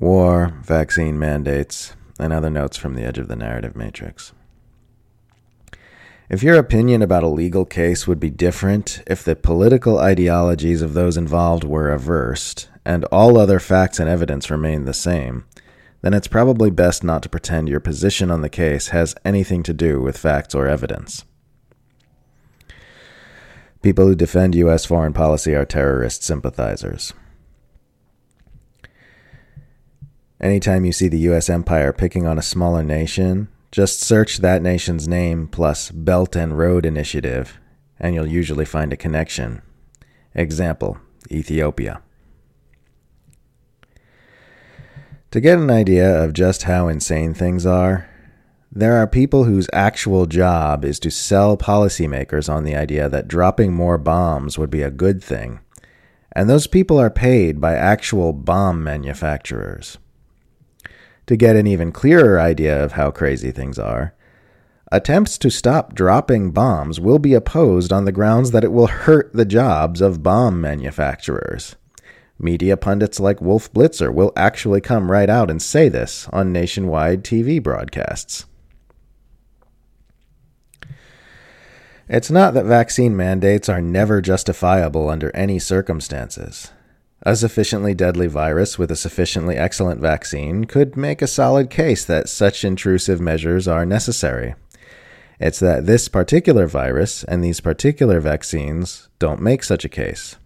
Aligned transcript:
war, 0.00 0.58
vaccine 0.62 1.18
mandates, 1.18 1.94
and 2.18 2.32
other 2.32 2.50
notes 2.50 2.76
from 2.76 2.94
the 2.94 3.04
edge 3.04 3.18
of 3.18 3.28
the 3.28 3.36
narrative 3.36 3.76
matrix. 3.76 4.32
If 6.30 6.42
your 6.42 6.56
opinion 6.56 7.02
about 7.02 7.22
a 7.22 7.28
legal 7.28 7.64
case 7.64 8.06
would 8.06 8.20
be 8.20 8.30
different 8.30 9.02
if 9.06 9.24
the 9.24 9.36
political 9.36 9.98
ideologies 9.98 10.80
of 10.80 10.94
those 10.94 11.16
involved 11.16 11.64
were 11.64 11.84
reversed 11.84 12.68
and 12.84 13.04
all 13.06 13.36
other 13.36 13.58
facts 13.58 13.98
and 13.98 14.08
evidence 14.08 14.50
remained 14.50 14.86
the 14.86 14.94
same, 14.94 15.44
then 16.02 16.14
it's 16.14 16.28
probably 16.28 16.70
best 16.70 17.04
not 17.04 17.22
to 17.24 17.28
pretend 17.28 17.68
your 17.68 17.80
position 17.80 18.30
on 18.30 18.40
the 18.40 18.48
case 18.48 18.88
has 18.88 19.14
anything 19.24 19.62
to 19.64 19.74
do 19.74 20.00
with 20.00 20.16
facts 20.16 20.54
or 20.54 20.66
evidence. 20.66 21.24
People 23.82 24.06
who 24.06 24.14
defend 24.14 24.54
U.S. 24.54 24.84
foreign 24.84 25.12
policy 25.12 25.54
are 25.54 25.64
terrorist 25.64 26.22
sympathizers. 26.22 27.12
Anytime 30.40 30.86
you 30.86 30.92
see 30.92 31.08
the 31.08 31.18
U.S. 31.18 31.50
empire 31.50 31.92
picking 31.92 32.26
on 32.26 32.38
a 32.38 32.42
smaller 32.42 32.82
nation, 32.82 33.48
just 33.70 34.00
search 34.00 34.38
that 34.38 34.62
nation's 34.62 35.06
name 35.06 35.46
plus 35.46 35.90
Belt 35.90 36.34
and 36.34 36.56
Road 36.56 36.86
Initiative, 36.86 37.60
and 37.98 38.14
you'll 38.14 38.26
usually 38.26 38.64
find 38.64 38.90
a 38.90 38.96
connection. 38.96 39.60
Example 40.34 40.98
Ethiopia. 41.30 42.00
To 45.30 45.40
get 45.40 45.58
an 45.58 45.70
idea 45.70 46.24
of 46.24 46.32
just 46.32 46.62
how 46.62 46.88
insane 46.88 47.34
things 47.34 47.66
are, 47.66 48.08
there 48.72 48.96
are 48.96 49.06
people 49.06 49.44
whose 49.44 49.68
actual 49.72 50.26
job 50.26 50.84
is 50.84 50.98
to 51.00 51.10
sell 51.10 51.56
policymakers 51.56 52.48
on 52.52 52.64
the 52.64 52.74
idea 52.74 53.08
that 53.10 53.28
dropping 53.28 53.74
more 53.74 53.98
bombs 53.98 54.58
would 54.58 54.70
be 54.70 54.82
a 54.82 54.90
good 54.90 55.22
thing, 55.22 55.60
and 56.32 56.48
those 56.48 56.66
people 56.66 56.98
are 56.98 57.10
paid 57.10 57.60
by 57.60 57.74
actual 57.74 58.32
bomb 58.32 58.82
manufacturers. 58.82 59.98
To 61.30 61.36
get 61.36 61.54
an 61.54 61.68
even 61.68 61.92
clearer 61.92 62.40
idea 62.40 62.82
of 62.82 62.90
how 62.90 63.12
crazy 63.12 63.52
things 63.52 63.78
are, 63.78 64.14
attempts 64.90 65.38
to 65.38 65.48
stop 65.48 65.94
dropping 65.94 66.50
bombs 66.50 66.98
will 66.98 67.20
be 67.20 67.34
opposed 67.34 67.92
on 67.92 68.04
the 68.04 68.10
grounds 68.10 68.50
that 68.50 68.64
it 68.64 68.72
will 68.72 68.88
hurt 68.88 69.32
the 69.32 69.44
jobs 69.44 70.00
of 70.00 70.24
bomb 70.24 70.60
manufacturers. 70.60 71.76
Media 72.36 72.76
pundits 72.76 73.20
like 73.20 73.40
Wolf 73.40 73.72
Blitzer 73.72 74.12
will 74.12 74.32
actually 74.34 74.80
come 74.80 75.08
right 75.08 75.30
out 75.30 75.52
and 75.52 75.62
say 75.62 75.88
this 75.88 76.26
on 76.32 76.52
nationwide 76.52 77.22
TV 77.22 77.62
broadcasts. 77.62 78.46
It's 82.08 82.32
not 82.32 82.54
that 82.54 82.64
vaccine 82.64 83.16
mandates 83.16 83.68
are 83.68 83.80
never 83.80 84.20
justifiable 84.20 85.08
under 85.08 85.30
any 85.36 85.60
circumstances. 85.60 86.72
A 87.22 87.36
sufficiently 87.36 87.92
deadly 87.92 88.28
virus 88.28 88.78
with 88.78 88.90
a 88.90 88.96
sufficiently 88.96 89.56
excellent 89.56 90.00
vaccine 90.00 90.64
could 90.64 90.96
make 90.96 91.20
a 91.20 91.26
solid 91.26 91.68
case 91.68 92.02
that 92.06 92.30
such 92.30 92.64
intrusive 92.64 93.20
measures 93.20 93.68
are 93.68 93.84
necessary. 93.84 94.54
It's 95.38 95.60
that 95.60 95.84
this 95.84 96.08
particular 96.08 96.66
virus 96.66 97.22
and 97.24 97.44
these 97.44 97.60
particular 97.60 98.20
vaccines 98.20 99.08
don't 99.18 99.42
make 99.42 99.62
such 99.62 99.84
a 99.84 99.88
case. 99.88 100.36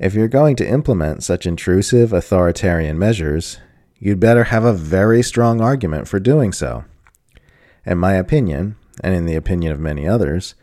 If 0.00 0.14
you're 0.14 0.28
going 0.28 0.56
to 0.56 0.68
implement 0.68 1.22
such 1.22 1.46
intrusive 1.46 2.12
authoritarian 2.12 2.98
measures, 2.98 3.58
you'd 3.98 4.18
better 4.18 4.44
have 4.44 4.64
a 4.64 4.72
very 4.72 5.22
strong 5.22 5.60
argument 5.60 6.08
for 6.08 6.18
doing 6.18 6.52
so. 6.52 6.84
In 7.86 7.98
my 7.98 8.14
opinion, 8.14 8.76
and 9.04 9.14
in 9.14 9.24
the 9.24 9.36
opinion 9.36 9.72
of 9.72 9.78
many 9.78 10.06
others, 10.08 10.54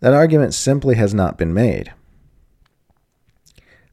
that 0.00 0.14
argument 0.14 0.54
simply 0.54 0.94
has 0.94 1.12
not 1.12 1.36
been 1.36 1.52
made. 1.52 1.92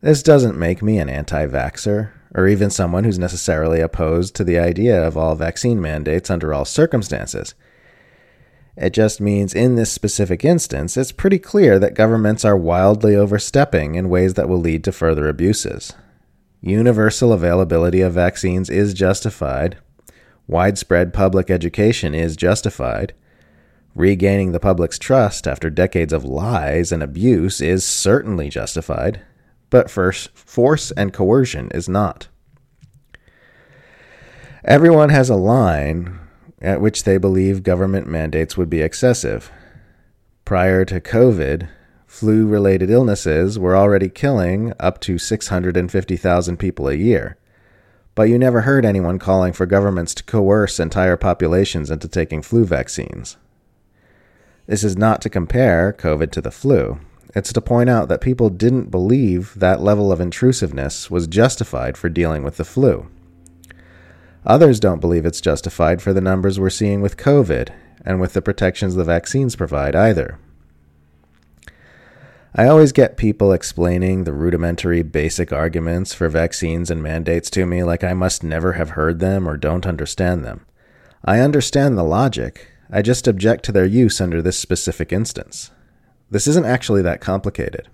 This 0.02 0.24
doesn't 0.24 0.58
make 0.58 0.82
me 0.82 0.98
an 0.98 1.10
anti 1.10 1.46
vaxxer, 1.46 2.10
or 2.34 2.48
even 2.48 2.72
someone 2.72 3.04
who's 3.04 3.20
necessarily 3.20 3.82
opposed 3.82 4.36
to 4.36 4.44
the 4.44 4.58
idea 4.58 5.00
of 5.00 5.16
all 5.16 5.36
vaccine 5.36 5.80
mandates 5.80 6.32
under 6.32 6.56
all 6.56 6.66
circumstances. 6.66 7.54
It 8.76 8.94
just 8.94 9.22
means 9.22 9.54
in 9.54 9.76
this 9.76 9.92
specific 9.92 10.44
instance, 10.44 10.98
it's 10.98 11.12
pretty 11.12 11.38
clear 11.38 11.78
that 11.78 11.94
governments 11.94 12.44
are 12.44 12.58
wildly 12.58 13.16
overstepping 13.16 13.94
in 13.94 14.10
ways 14.10 14.34
that 14.34 14.50
will 14.50 14.58
lead 14.58 14.84
to 14.86 14.92
further 14.92 15.28
abuses. 15.28 15.94
Universal 16.62 17.32
availability 17.32 18.02
of 18.02 18.14
vaccines 18.14 18.72
is 18.72 18.96
justified. 18.96 19.78
Widespread 20.48 21.14
public 21.14 21.52
education 21.52 22.16
is 22.16 22.36
justified. 22.36 23.14
Regaining 23.94 24.52
the 24.52 24.60
public's 24.60 24.98
trust 24.98 25.48
after 25.48 25.70
decades 25.70 26.14
of 26.14 26.26
lies 26.26 26.92
and 26.92 27.04
abuse 27.04 27.62
is 27.62 27.86
certainly 27.86 28.50
justified 28.50 29.22
but 29.72 29.90
first, 29.90 30.30
force 30.38 30.92
and 30.92 31.12
coercion 31.12 31.72
is 31.74 31.90
not. 31.90 32.28
Everyone 34.64 35.10
has 35.10 35.32
a 35.32 35.36
line 35.36 36.20
at 36.62 36.82
which 36.82 37.04
they 37.04 37.18
believe 37.18 37.64
government 37.64 38.08
mandates 38.08 38.56
would 38.56 38.70
be 38.70 38.82
excessive. 38.82 39.52
Prior 40.46 40.86
to 40.86 41.02
COVID, 41.02 41.68
flu 42.06 42.46
related 42.46 42.92
illnesses 42.92 43.58
were 43.58 43.76
already 43.76 44.10
killing 44.10 44.74
up 44.80 45.00
to 45.02 45.18
650,000 45.18 46.58
people 46.58 46.88
a 46.88 46.94
year. 46.94 47.38
But 48.14 48.24
you 48.24 48.38
never 48.38 48.62
heard 48.62 48.86
anyone 48.86 49.18
calling 49.18 49.54
for 49.54 49.66
governments 49.66 50.14
to 50.16 50.24
coerce 50.24 50.80
entire 50.80 51.18
populations 51.18 51.90
into 51.90 52.08
taking 52.08 52.42
flu 52.42 52.66
vaccines. 52.66 53.38
This 54.68 54.84
is 54.84 54.98
not 54.98 55.22
to 55.22 55.30
compare 55.30 55.94
COVID 55.94 56.30
to 56.32 56.42
the 56.42 56.52
flu. 56.52 57.00
It's 57.34 57.54
to 57.54 57.62
point 57.62 57.90
out 57.90 58.10
that 58.10 58.22
people 58.22 58.50
didn't 58.50 58.92
believe 58.92 59.54
that 59.56 59.82
level 59.82 60.12
of 60.12 60.20
intrusiveness 60.20 61.10
was 61.10 61.28
justified 61.28 61.98
for 61.98 62.10
dealing 62.10 62.44
with 62.44 62.58
the 62.58 62.66
flu. 62.66 63.08
Others 64.46 64.80
don't 64.80 65.00
believe 65.00 65.26
it's 65.26 65.40
justified 65.40 66.02
for 66.02 66.14
the 66.14 66.22
numbers 66.22 66.60
we're 66.60 66.70
seeing 66.70 67.02
with 67.02 67.18
COVID 67.18 67.70
and 68.04 68.20
with 68.20 68.34
the 68.34 68.42
protections 68.42 68.96
the 68.96 69.04
vaccines 69.04 69.56
provide 69.56 69.96
either. 69.96 70.40
I 72.54 72.68
always 72.68 72.92
get 72.92 73.16
people 73.16 73.54
explaining 73.54 74.26
the 74.26 74.34
rudimentary 74.34 75.04
basic 75.04 75.54
arguments 75.54 76.14
for 76.14 76.28
vaccines 76.28 76.92
and 76.92 77.02
mandates 77.02 77.50
to 77.52 77.66
me 77.66 77.84
like 77.84 78.04
I 78.04 78.14
must 78.14 78.44
never 78.44 78.74
have 78.74 78.92
heard 78.92 79.20
them 79.20 79.48
or 79.48 79.56
don't 79.56 79.86
understand 79.86 80.44
them. 80.44 80.66
I 81.24 81.40
understand 81.40 81.98
the 81.98 82.04
logic, 82.04 82.68
I 82.92 83.02
just 83.02 83.26
object 83.26 83.64
to 83.66 83.72
their 83.72 83.86
use 83.86 84.20
under 84.20 84.42
this 84.42 84.60
specific 84.60 85.14
instance. 85.14 85.72
This 86.32 86.48
isn't 86.48 86.66
actually 86.66 87.02
that 87.04 87.22
complicated. 87.22 87.90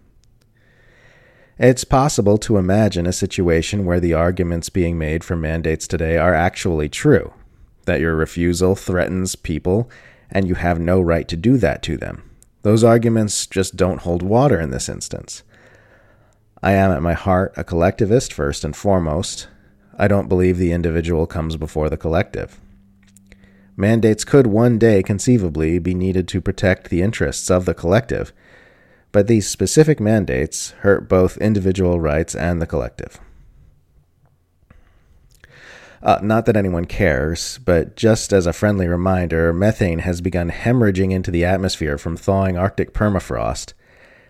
It's 1.58 1.84
possible 1.84 2.38
to 2.38 2.58
imagine 2.58 3.08
a 3.08 3.12
situation 3.12 3.84
where 3.84 4.00
the 4.00 4.14
arguments 4.14 4.70
being 4.70 4.98
made 4.98 5.24
for 5.24 5.36
mandates 5.36 5.88
today 5.88 6.18
are 6.18 6.36
actually 6.36 6.88
true, 6.88 7.34
that 7.86 8.00
your 8.00 8.16
refusal 8.16 8.76
threatens 8.76 9.36
people 9.36 9.90
and 10.30 10.48
you 10.48 10.54
have 10.54 10.80
no 10.80 11.02
right 11.02 11.28
to 11.28 11.36
do 11.36 11.58
that 11.58 11.82
to 11.84 11.98
them. 11.98 12.30
Those 12.62 12.84
arguments 12.84 13.48
just 13.48 13.76
don't 13.76 14.02
hold 14.02 14.22
water 14.22 14.60
in 14.60 14.70
this 14.70 14.88
instance. 14.88 15.42
I 16.62 16.74
am 16.74 16.92
at 16.92 17.02
my 17.02 17.14
heart 17.14 17.54
a 17.58 17.64
collectivist 17.64 18.32
first 18.32 18.64
and 18.64 18.76
foremost. 18.76 19.48
I 19.98 20.08
don't 20.08 20.30
believe 20.30 20.58
the 20.58 20.74
individual 20.74 21.26
comes 21.26 21.56
before 21.56 21.90
the 21.90 21.98
collective. 21.98 22.60
Mandates 23.80 24.26
could 24.26 24.48
one 24.48 24.80
day 24.80 25.04
conceivably 25.04 25.78
be 25.78 25.94
needed 25.94 26.28
to 26.30 26.42
protect 26.42 26.90
the 26.90 27.04
interests 27.04 27.52
of 27.52 27.66
the 27.66 27.76
collective, 27.76 28.34
but 29.12 29.28
these 29.28 29.48
specific 29.48 30.00
mandates 30.00 30.72
hurt 30.82 31.08
both 31.08 31.38
individual 31.38 32.00
rights 32.00 32.34
and 32.34 32.60
the 32.60 32.66
collective. 32.66 33.20
Uh, 36.02 36.20
not 36.24 36.48
that 36.48 36.58
anyone 36.58 36.86
cares, 36.86 37.60
but 37.66 37.96
just 37.96 38.34
as 38.34 38.48
a 38.48 38.54
friendly 38.54 38.88
reminder, 38.88 39.54
methane 39.54 40.00
has 40.00 40.22
begun 40.22 40.50
hemorrhaging 40.50 41.12
into 41.12 41.30
the 41.30 41.46
atmosphere 41.46 42.00
from 42.00 42.18
thawing 42.18 42.58
Arctic 42.58 42.94
permafrost, 42.94 43.74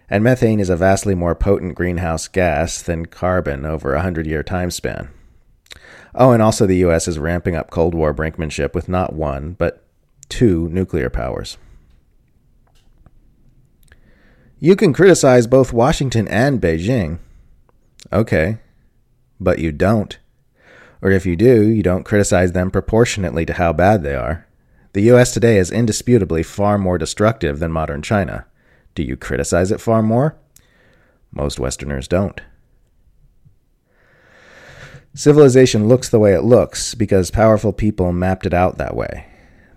and 0.10 0.24
methane 0.24 0.60
is 0.60 0.70
a 0.70 0.78
vastly 0.78 1.16
more 1.16 1.36
potent 1.36 1.76
greenhouse 1.76 2.28
gas 2.28 2.82
than 2.82 3.06
carbon 3.06 3.66
over 3.66 3.94
a 3.94 4.02
hundred 4.02 4.28
year 4.28 4.44
time 4.44 4.72
span. 4.72 5.10
Oh, 6.16 6.32
and 6.32 6.42
also 6.42 6.66
the 6.66 6.78
U.S. 6.78 7.08
is 7.08 7.20
ramping 7.20 7.56
up 7.56 7.70
Cold 7.70 7.94
War 7.94 8.14
brinkmanship 8.14 8.74
with 8.74 8.90
not 8.90 9.14
one, 9.14 9.54
but 9.54 9.84
two 10.30 10.68
nuclear 10.70 11.10
powers. 11.10 11.58
You 14.60 14.76
can 14.76 14.94
criticize 14.94 15.46
both 15.46 15.72
Washington 15.72 16.28
and 16.28 16.60
Beijing. 16.60 17.20
Okay, 18.12 18.58
but 19.40 19.60
you 19.60 19.72
don't. 19.72 20.18
Or 21.02 21.12
if 21.12 21.26
you 21.26 21.36
do, 21.36 21.68
you 21.68 21.84
don't 21.84 22.06
criticize 22.06 22.54
them 22.54 22.72
proportionately 22.72 23.46
to 23.46 23.54
how 23.54 23.72
bad 23.72 24.02
they 24.02 24.16
are. 24.16 24.48
The 24.94 25.12
US 25.12 25.32
today 25.32 25.58
is 25.60 25.70
indisputably 25.70 26.42
far 26.42 26.80
more 26.80 26.98
destructive 26.98 27.60
than 27.60 27.72
modern 27.72 28.02
China. 28.02 28.46
Do 28.96 29.04
you 29.04 29.16
criticize 29.16 29.72
it 29.72 29.80
far 29.80 30.02
more? 30.02 30.36
Most 31.32 31.60
Westerners 31.60 32.08
don't. 32.08 32.42
Civilization 35.18 35.88
looks 35.88 36.10
the 36.10 36.20
way 36.20 36.36
it 36.36 36.44
looks 36.44 36.94
because 36.94 37.32
powerful 37.32 37.74
people 37.74 38.12
mapped 38.12 38.46
it 38.46 38.54
out 38.54 38.78
that 38.78 38.96
way. 38.96 39.26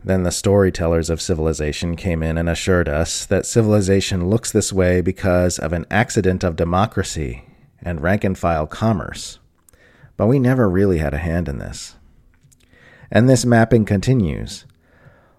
Then 0.04 0.22
the 0.22 0.30
storytellers 0.30 1.08
of 1.08 1.18
civilization 1.18 1.96
came 1.96 2.22
in 2.22 2.36
and 2.36 2.46
assured 2.46 2.90
us 2.90 3.24
that 3.24 3.46
civilization 3.46 4.28
looks 4.28 4.52
this 4.52 4.70
way 4.70 5.00
because 5.00 5.58
of 5.58 5.72
an 5.72 5.86
accident 5.90 6.44
of 6.44 6.56
democracy 6.56 7.44
and 7.80 8.02
rank 8.02 8.22
and 8.22 8.36
file 8.36 8.66
commerce. 8.66 9.38
But 10.18 10.26
we 10.26 10.38
never 10.38 10.68
really 10.68 10.98
had 10.98 11.14
a 11.14 11.24
hand 11.24 11.48
in 11.48 11.56
this. 11.56 11.96
And 13.10 13.26
this 13.26 13.46
mapping 13.46 13.86
continues. 13.86 14.66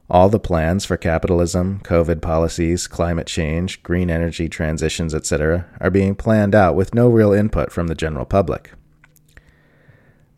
All 0.09 0.29
the 0.29 0.39
plans 0.39 0.83
for 0.83 0.97
capitalism, 0.97 1.79
COVID 1.83 2.23
policies, 2.23 2.87
climate 2.87 3.27
change, 3.27 3.83
green 3.83 4.09
energy 4.09 4.49
transitions, 4.49 5.13
etc., 5.13 5.67
are 5.79 5.91
being 5.91 6.15
planned 6.15 6.55
out 6.55 6.75
with 6.75 6.95
no 6.95 7.07
real 7.07 7.31
input 7.31 7.71
from 7.71 7.85
the 7.85 7.93
general 7.93 8.25
public. 8.25 8.71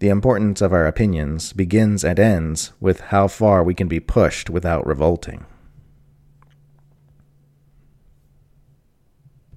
The 0.03 0.09
importance 0.09 0.59
of 0.61 0.73
our 0.73 0.85
opinions 0.85 1.53
begins 1.53 2.03
and 2.03 2.19
ends 2.19 2.73
with 2.81 2.99
how 2.99 3.29
far 3.29 3.63
we 3.63 3.73
can 3.73 3.87
be 3.87 4.01
pushed 4.01 4.49
without 4.49 4.85
revolting. 4.85 5.45